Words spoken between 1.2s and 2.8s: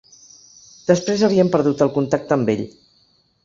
havíem perdut el contacte amb ell